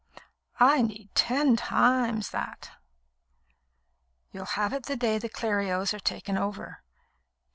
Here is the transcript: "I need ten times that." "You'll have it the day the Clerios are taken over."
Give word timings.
"I 0.59 0.81
need 0.81 1.09
ten 1.13 1.55
times 1.55 2.31
that." 2.31 2.71
"You'll 4.31 4.45
have 4.57 4.73
it 4.73 4.87
the 4.87 4.95
day 4.95 5.19
the 5.19 5.29
Clerios 5.29 5.93
are 5.93 5.99
taken 5.99 6.39
over." 6.39 6.81